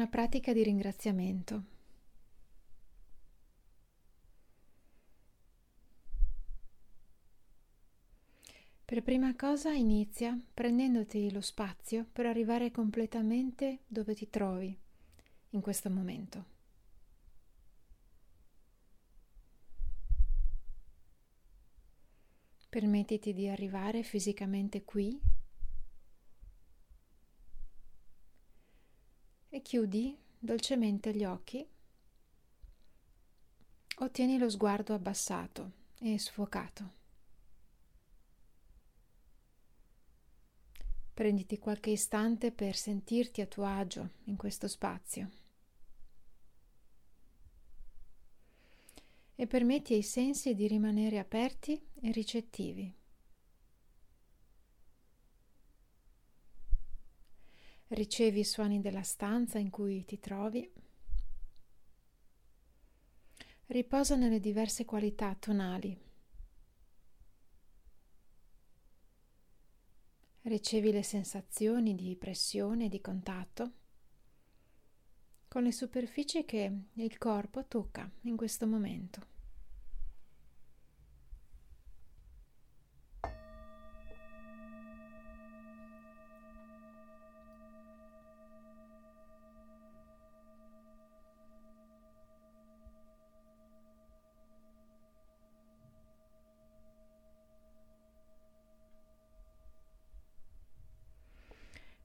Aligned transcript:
una 0.00 0.08
pratica 0.08 0.54
di 0.54 0.62
ringraziamento. 0.62 1.62
Per 8.82 9.02
prima 9.02 9.36
cosa 9.36 9.72
inizia 9.72 10.38
prendendoti 10.54 11.30
lo 11.30 11.42
spazio 11.42 12.06
per 12.10 12.24
arrivare 12.24 12.70
completamente 12.70 13.80
dove 13.86 14.14
ti 14.14 14.30
trovi 14.30 14.74
in 15.50 15.60
questo 15.60 15.90
momento. 15.90 16.44
Permettiti 22.70 23.34
di 23.34 23.48
arrivare 23.48 24.02
fisicamente 24.02 24.82
qui 24.82 25.29
chiudi 29.62 30.16
dolcemente 30.38 31.14
gli 31.14 31.24
occhi. 31.24 31.66
Ottieni 33.98 34.38
lo 34.38 34.48
sguardo 34.48 34.94
abbassato 34.94 35.72
e 35.98 36.18
sfocato. 36.18 36.98
Prenditi 41.12 41.58
qualche 41.58 41.90
istante 41.90 42.50
per 42.50 42.74
sentirti 42.74 43.42
a 43.42 43.46
tuo 43.46 43.64
agio 43.64 44.10
in 44.24 44.36
questo 44.36 44.68
spazio. 44.68 45.30
E 49.34 49.46
permetti 49.46 49.92
ai 49.92 50.02
sensi 50.02 50.54
di 50.54 50.66
rimanere 50.66 51.18
aperti 51.18 51.80
e 52.00 52.10
ricettivi. 52.10 52.99
Ricevi 57.92 58.40
i 58.40 58.44
suoni 58.44 58.80
della 58.80 59.02
stanza 59.02 59.58
in 59.58 59.70
cui 59.70 60.04
ti 60.04 60.20
trovi. 60.20 60.70
Riposa 63.66 64.14
nelle 64.14 64.38
diverse 64.38 64.84
qualità 64.84 65.34
tonali 65.34 66.08
Ricevi 70.42 70.90
le 70.90 71.02
sensazioni 71.02 71.94
di 71.94 72.16
pressione 72.16 72.86
e 72.86 72.88
di 72.88 73.00
contatto 73.00 73.72
con 75.48 75.64
le 75.64 75.72
superfici 75.72 76.44
che 76.44 76.72
il 76.94 77.18
corpo 77.18 77.66
tocca 77.66 78.10
in 78.22 78.36
questo 78.36 78.66
momento. 78.66 79.39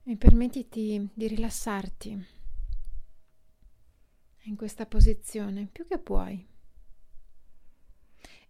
E 0.08 0.16
permettiti 0.16 1.10
di 1.12 1.26
rilassarti 1.26 2.26
in 4.42 4.54
questa 4.54 4.86
posizione 4.86 5.66
più 5.66 5.84
che 5.88 5.98
puoi. 5.98 6.46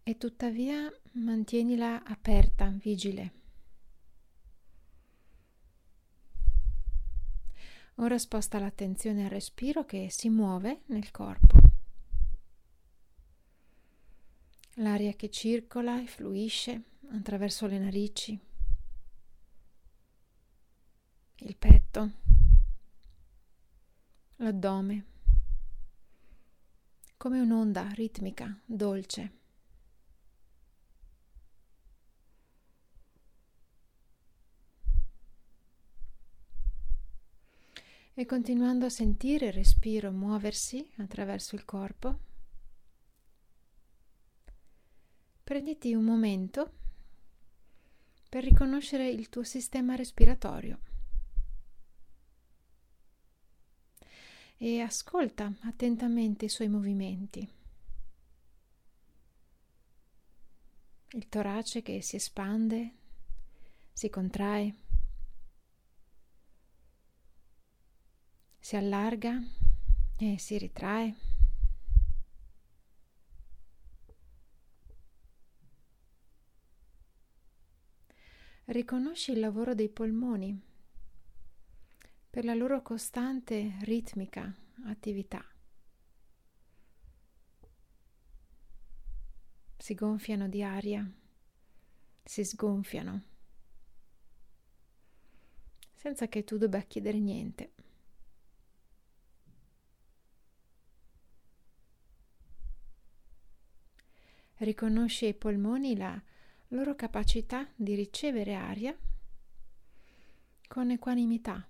E 0.02 0.18
tuttavia 0.18 0.92
mantienila 1.12 2.04
aperta, 2.04 2.68
vigile. 2.68 3.32
Ora 7.94 8.18
sposta 8.18 8.58
l'attenzione 8.58 9.24
al 9.24 9.30
respiro 9.30 9.86
che 9.86 10.08
si 10.10 10.28
muove 10.28 10.82
nel 10.88 11.10
corpo. 11.10 11.58
L'aria 14.74 15.14
che 15.14 15.30
circola 15.30 16.02
e 16.02 16.06
fluisce 16.06 16.82
attraverso 17.12 17.66
le 17.66 17.78
narici 17.78 18.38
il 21.40 21.56
petto, 21.56 22.10
l'addome, 24.36 25.04
come 27.16 27.40
un'onda 27.40 27.88
ritmica, 27.90 28.58
dolce. 28.64 29.32
E 38.18 38.24
continuando 38.24 38.86
a 38.86 38.90
sentire 38.90 39.48
il 39.48 39.52
respiro 39.52 40.10
muoversi 40.10 40.90
attraverso 40.96 41.54
il 41.54 41.66
corpo, 41.66 42.18
prenditi 45.44 45.94
un 45.94 46.04
momento 46.04 46.72
per 48.28 48.42
riconoscere 48.42 49.08
il 49.10 49.28
tuo 49.28 49.42
sistema 49.42 49.94
respiratorio. 49.96 50.95
E 54.58 54.80
ascolta 54.80 55.52
attentamente 55.60 56.46
i 56.46 56.48
suoi 56.48 56.68
movimenti. 56.68 57.48
Il 61.10 61.28
torace 61.28 61.82
che 61.82 62.02
si 62.02 62.16
espande, 62.16 62.94
si 63.92 64.10
contrae, 64.10 64.74
si 68.58 68.76
allarga 68.76 69.40
e 70.18 70.38
si 70.38 70.58
ritrae. 70.58 71.14
Riconosci 78.64 79.30
il 79.30 79.38
lavoro 79.38 79.74
dei 79.74 79.88
polmoni 79.88 80.60
per 82.36 82.44
la 82.44 82.52
loro 82.52 82.82
costante 82.82 83.78
ritmica 83.84 84.54
attività. 84.84 85.42
Si 89.78 89.94
gonfiano 89.94 90.46
di 90.46 90.62
aria, 90.62 91.10
si 92.22 92.44
sgonfiano, 92.44 93.22
senza 95.94 96.28
che 96.28 96.44
tu 96.44 96.58
debba 96.58 96.80
chiedere 96.80 97.18
niente. 97.18 97.72
Riconosci 104.56 105.24
ai 105.24 105.34
polmoni 105.34 105.96
la 105.96 106.22
loro 106.68 106.94
capacità 106.94 107.66
di 107.74 107.94
ricevere 107.94 108.52
aria 108.52 108.94
con 110.68 110.90
equanimità 110.90 111.66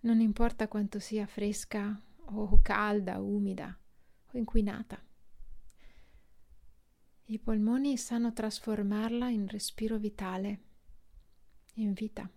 non 0.00 0.20
importa 0.20 0.68
quanto 0.68 0.98
sia 0.98 1.26
fresca 1.26 2.00
o 2.32 2.60
calda, 2.62 3.20
umida 3.20 3.76
o 4.32 4.38
inquinata. 4.38 5.02
I 7.26 7.38
polmoni 7.38 7.96
sanno 7.96 8.32
trasformarla 8.32 9.28
in 9.28 9.46
respiro 9.46 9.98
vitale, 9.98 10.60
in 11.74 11.92
vita. 11.92 12.28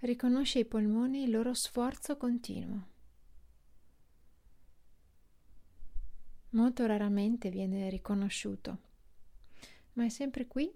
Riconosce 0.00 0.58
ai 0.58 0.64
polmoni 0.66 1.22
il 1.22 1.30
loro 1.30 1.54
sforzo 1.54 2.18
continuo. 2.18 2.92
Molto 6.50 6.84
raramente 6.84 7.48
viene 7.48 7.88
riconosciuto 7.88 8.92
ma 9.94 10.04
è 10.04 10.08
sempre 10.08 10.46
qui 10.46 10.72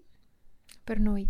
per 0.83 0.99
noi. 0.99 1.27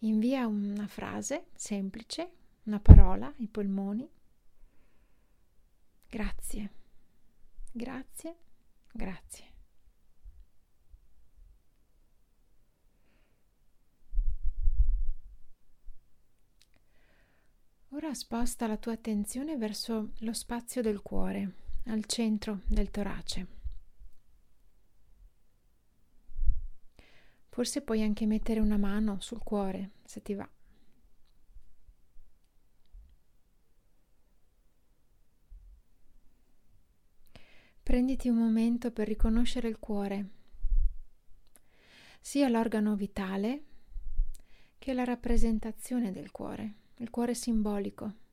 Invia 0.00 0.46
una 0.46 0.86
frase 0.86 1.46
semplice, 1.54 2.30
una 2.64 2.80
parola 2.80 3.32
ai 3.38 3.48
polmoni. 3.48 4.08
Grazie, 6.08 6.70
grazie, 7.72 8.36
grazie. 8.92 9.54
Ora 17.90 18.12
sposta 18.12 18.66
la 18.66 18.76
tua 18.76 18.92
attenzione 18.92 19.56
verso 19.56 20.12
lo 20.18 20.34
spazio 20.34 20.82
del 20.82 21.00
cuore 21.00 21.65
al 21.86 22.04
centro 22.06 22.60
del 22.66 22.90
torace. 22.90 23.46
Forse 27.48 27.80
puoi 27.82 28.02
anche 28.02 28.26
mettere 28.26 28.60
una 28.60 28.76
mano 28.76 29.18
sul 29.20 29.42
cuore 29.42 29.92
se 30.04 30.22
ti 30.22 30.34
va. 30.34 30.48
Prenditi 37.82 38.28
un 38.28 38.36
momento 38.36 38.90
per 38.90 39.06
riconoscere 39.06 39.68
il 39.68 39.78
cuore, 39.78 40.30
sia 42.20 42.48
l'organo 42.48 42.96
vitale 42.96 43.62
che 44.78 44.92
la 44.92 45.04
rappresentazione 45.04 46.10
del 46.10 46.32
cuore, 46.32 46.74
il 46.96 47.10
cuore 47.10 47.34
simbolico, 47.34 48.25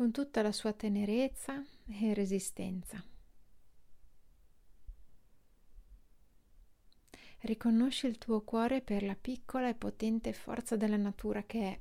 con 0.00 0.12
tutta 0.12 0.40
la 0.40 0.50
sua 0.50 0.72
tenerezza 0.72 1.62
e 1.86 2.14
resistenza. 2.14 3.04
Riconosci 7.40 8.06
il 8.06 8.16
tuo 8.16 8.40
cuore 8.40 8.80
per 8.80 9.02
la 9.02 9.14
piccola 9.14 9.68
e 9.68 9.74
potente 9.74 10.32
forza 10.32 10.74
della 10.76 10.96
natura 10.96 11.42
che 11.42 11.60
è. 11.60 11.80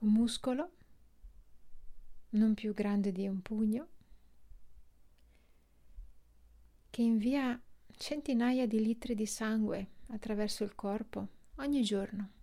Un 0.00 0.12
muscolo 0.12 0.72
non 2.32 2.52
più 2.52 2.74
grande 2.74 3.10
di 3.10 3.26
un 3.26 3.40
pugno 3.40 3.88
che 6.90 7.00
invia 7.00 7.58
centinaia 7.96 8.66
di 8.66 8.84
litri 8.84 9.14
di 9.14 9.24
sangue 9.24 9.92
attraverso 10.08 10.62
il 10.62 10.74
corpo 10.74 11.28
ogni 11.54 11.82
giorno. 11.82 12.35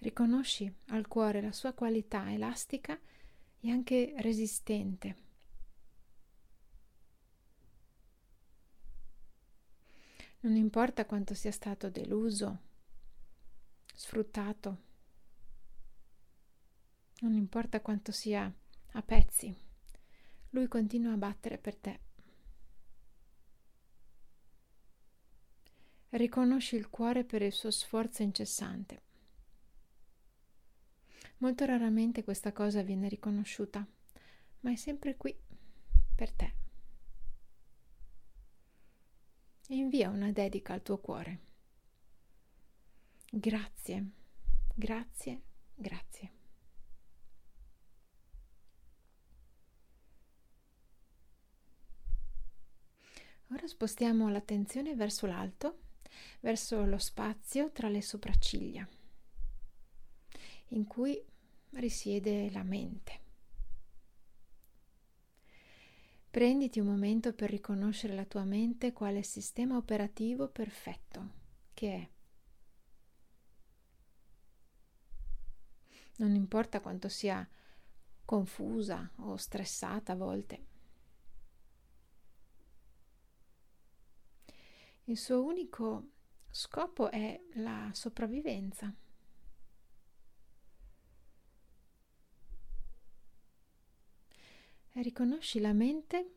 Riconosci 0.00 0.72
al 0.88 1.06
cuore 1.06 1.42
la 1.42 1.52
sua 1.52 1.74
qualità 1.74 2.32
elastica 2.32 2.98
e 3.60 3.70
anche 3.70 4.14
resistente. 4.16 5.28
Non 10.40 10.56
importa 10.56 11.04
quanto 11.04 11.34
sia 11.34 11.52
stato 11.52 11.90
deluso, 11.90 12.60
sfruttato, 13.94 14.78
non 17.20 17.34
importa 17.34 17.82
quanto 17.82 18.10
sia 18.10 18.50
a 18.92 19.02
pezzi, 19.02 19.54
lui 20.50 20.66
continua 20.66 21.12
a 21.12 21.18
battere 21.18 21.58
per 21.58 21.76
te. 21.76 22.00
Riconosci 26.08 26.76
il 26.76 26.88
cuore 26.88 27.24
per 27.24 27.42
il 27.42 27.52
suo 27.52 27.70
sforzo 27.70 28.22
incessante. 28.22 29.08
Molto 31.40 31.64
raramente 31.64 32.22
questa 32.22 32.52
cosa 32.52 32.82
viene 32.82 33.08
riconosciuta, 33.08 33.86
ma 34.60 34.72
è 34.72 34.76
sempre 34.76 35.16
qui 35.16 35.34
per 36.14 36.32
te. 36.32 36.54
Invia 39.68 40.10
una 40.10 40.32
dedica 40.32 40.74
al 40.74 40.82
tuo 40.82 40.98
cuore. 40.98 41.38
Grazie, 43.30 44.10
grazie, 44.74 45.40
grazie. 45.74 46.32
Ora 53.52 53.66
spostiamo 53.66 54.28
l'attenzione 54.28 54.94
verso 54.94 55.26
l'alto, 55.26 55.78
verso 56.40 56.84
lo 56.84 56.98
spazio 56.98 57.70
tra 57.72 57.88
le 57.88 58.02
sopracciglia, 58.02 58.86
in 60.68 60.86
cui 60.86 61.28
risiede 61.72 62.50
la 62.50 62.62
mente. 62.62 63.20
Prenditi 66.30 66.78
un 66.78 66.86
momento 66.86 67.32
per 67.32 67.50
riconoscere 67.50 68.14
la 68.14 68.24
tua 68.24 68.44
mente 68.44 68.92
quale 68.92 69.22
sistema 69.22 69.76
operativo 69.76 70.48
perfetto 70.48 71.30
che 71.74 71.92
è. 71.92 72.08
Non 76.18 76.34
importa 76.34 76.80
quanto 76.80 77.08
sia 77.08 77.48
confusa 78.24 79.10
o 79.16 79.36
stressata 79.36 80.12
a 80.12 80.16
volte. 80.16 80.66
Il 85.04 85.18
suo 85.18 85.42
unico 85.42 86.10
scopo 86.50 87.10
è 87.10 87.40
la 87.54 87.90
sopravvivenza. 87.92 88.94
Riconosci 94.94 95.60
la 95.60 95.72
mente 95.72 96.34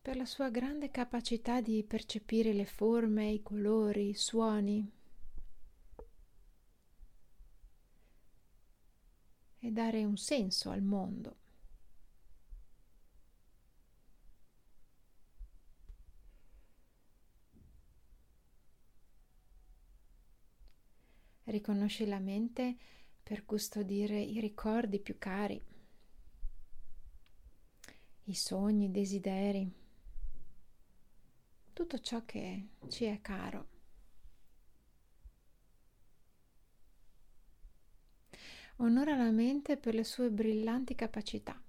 per 0.00 0.16
la 0.16 0.24
sua 0.24 0.50
grande 0.50 0.90
capacità 0.90 1.60
di 1.60 1.84
percepire 1.84 2.52
le 2.52 2.64
forme, 2.64 3.30
i 3.30 3.42
colori, 3.42 4.08
i 4.08 4.14
suoni 4.14 4.90
e 9.60 9.70
dare 9.70 10.04
un 10.04 10.16
senso 10.16 10.70
al 10.70 10.82
mondo. 10.82 11.36
Riconosci 21.44 22.06
la 22.06 22.18
mente 22.18 22.76
per 23.22 23.44
custodire 23.44 24.18
i 24.18 24.40
ricordi 24.40 24.98
più 24.98 25.16
cari 25.18 25.71
i 28.24 28.34
sogni, 28.34 28.84
i 28.86 28.90
desideri, 28.90 29.70
tutto 31.72 31.98
ciò 32.00 32.24
che 32.24 32.68
ci 32.88 33.04
è 33.04 33.20
caro. 33.20 33.70
Onora 38.76 39.16
la 39.16 39.30
mente 39.30 39.76
per 39.76 39.94
le 39.94 40.04
sue 40.04 40.30
brillanti 40.30 40.94
capacità. 40.94 41.60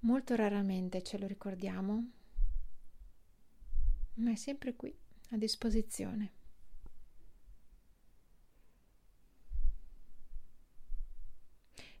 Molto 0.00 0.36
raramente 0.36 1.02
ce 1.02 1.18
lo 1.18 1.26
ricordiamo, 1.26 2.10
ma 4.14 4.30
è 4.30 4.34
sempre 4.36 4.74
qui, 4.74 4.96
a 5.30 5.36
disposizione. 5.36 6.32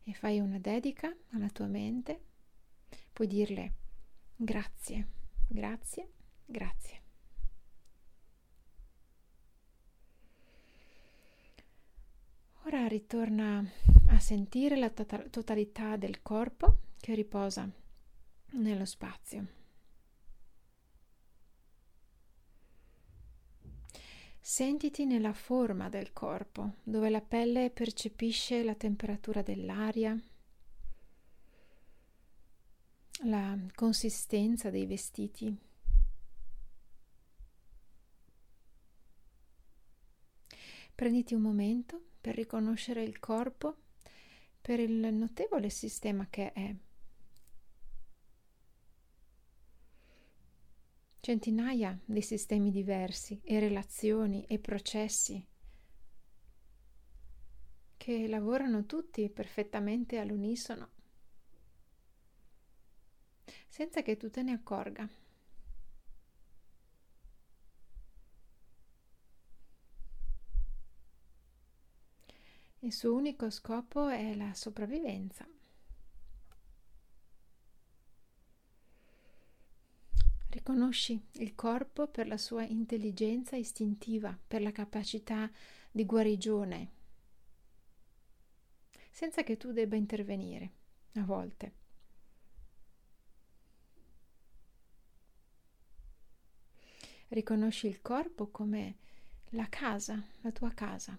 E 0.04 0.14
fai 0.14 0.40
una 0.40 0.58
dedica 0.58 1.14
alla 1.30 1.50
tua 1.50 1.66
mente 1.66 2.27
puoi 3.18 3.26
dirle 3.26 3.72
grazie, 4.36 5.08
grazie, 5.48 6.08
grazie. 6.46 7.02
Ora 12.66 12.86
ritorna 12.86 13.68
a 14.10 14.20
sentire 14.20 14.76
la 14.76 14.90
to- 14.90 15.30
totalità 15.30 15.96
del 15.96 16.22
corpo 16.22 16.76
che 17.00 17.16
riposa 17.16 17.68
nello 18.52 18.84
spazio. 18.84 19.46
Sentiti 24.38 25.06
nella 25.06 25.32
forma 25.32 25.88
del 25.88 26.12
corpo, 26.12 26.74
dove 26.84 27.10
la 27.10 27.20
pelle 27.20 27.70
percepisce 27.70 28.62
la 28.62 28.76
temperatura 28.76 29.42
dell'aria, 29.42 30.16
la 33.22 33.58
consistenza 33.74 34.70
dei 34.70 34.86
vestiti. 34.86 35.56
Prenditi 40.94 41.34
un 41.34 41.40
momento 41.40 42.00
per 42.20 42.34
riconoscere 42.34 43.02
il 43.02 43.18
corpo 43.18 43.76
per 44.60 44.80
il 44.80 45.12
notevole 45.12 45.70
sistema 45.70 46.26
che 46.28 46.52
è. 46.52 46.74
Centinaia 51.20 51.98
di 52.04 52.22
sistemi 52.22 52.70
diversi 52.70 53.40
e 53.42 53.58
relazioni 53.58 54.44
e 54.46 54.58
processi 54.58 55.44
che 57.96 58.28
lavorano 58.28 58.86
tutti 58.86 59.28
perfettamente 59.28 60.18
all'unisono 60.18 60.96
senza 63.78 64.02
che 64.02 64.16
tu 64.16 64.28
te 64.28 64.42
ne 64.42 64.50
accorga. 64.50 65.08
Il 72.80 72.92
suo 72.92 73.14
unico 73.14 73.50
scopo 73.50 74.08
è 74.08 74.34
la 74.34 74.52
sopravvivenza. 74.52 75.46
Riconosci 80.48 81.28
il 81.34 81.54
corpo 81.54 82.08
per 82.08 82.26
la 82.26 82.36
sua 82.36 82.64
intelligenza 82.64 83.54
istintiva, 83.54 84.36
per 84.44 84.60
la 84.60 84.72
capacità 84.72 85.48
di 85.92 86.04
guarigione, 86.04 86.90
senza 89.12 89.44
che 89.44 89.56
tu 89.56 89.70
debba 89.70 89.94
intervenire 89.94 90.72
a 91.12 91.22
volte. 91.22 91.77
Riconosci 97.28 97.86
il 97.86 98.00
corpo 98.00 98.48
come 98.48 98.96
la 99.50 99.68
casa, 99.68 100.22
la 100.40 100.50
tua 100.50 100.72
casa. 100.72 101.18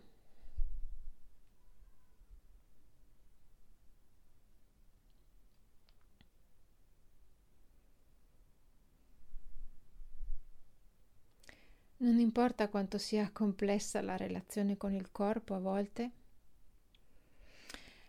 Non 12.02 12.18
importa 12.20 12.70
quanto 12.70 12.98
sia 12.98 13.30
complessa 13.32 14.02
la 14.02 14.16
relazione 14.16 14.78
con 14.78 14.94
il 14.94 15.12
corpo 15.12 15.54
a 15.54 15.60
volte, 15.60 16.12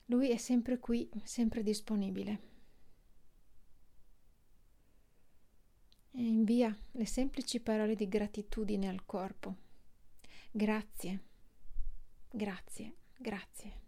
lui 0.07 0.31
è 0.31 0.37
sempre 0.37 0.79
qui, 0.79 1.09
sempre 1.25 1.63
disponibile. 1.63 2.41
E 6.13 6.23
invia 6.41 6.75
le 6.93 7.05
semplici 7.05 7.61
parole 7.61 7.95
di 7.95 8.09
gratitudine 8.09 8.89
al 8.89 9.05
corpo. 9.05 9.57
Grazie, 10.51 11.21
grazie, 12.31 12.95
grazie. 13.19 13.79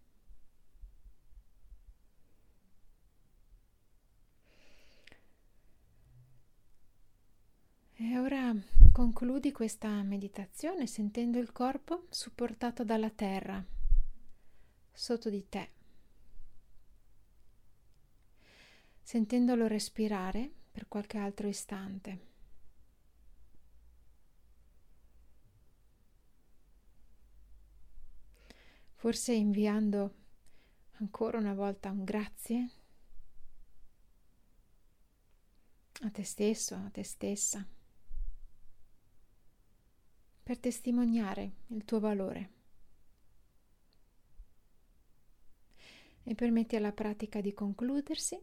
E 7.95 8.19
ora 8.19 8.55
concludi 8.93 9.51
questa 9.51 10.03
meditazione 10.03 10.87
sentendo 10.87 11.39
il 11.39 11.53
corpo 11.53 12.07
supportato 12.11 12.85
dalla 12.85 13.11
terra 13.11 13.65
sotto 14.93 15.31
di 15.31 15.49
te, 15.49 15.71
sentendolo 19.01 19.67
respirare 19.67 20.51
per 20.71 20.89
qualche 20.89 21.17
altro 21.17 21.47
istante. 21.47 22.32
Forse 29.03 29.33
inviando 29.33 30.15
ancora 31.01 31.37
una 31.37 31.55
volta 31.55 31.91
un 31.91 32.05
grazie 32.05 32.71
a 36.03 36.11
te 36.13 36.23
stesso, 36.23 36.77
a 36.77 36.89
te 36.89 37.03
stessa 37.03 37.67
per 40.45 40.57
testimoniare 40.61 41.51
il 41.71 41.85
tuo 41.85 41.99
valore 41.99 42.51
e 46.23 46.37
permetti 46.37 46.77
alla 46.77 46.93
pratica 46.93 47.41
di 47.41 47.53
concludersi 47.53 48.41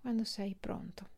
quando 0.00 0.24
sei 0.24 0.56
pronto. 0.58 1.15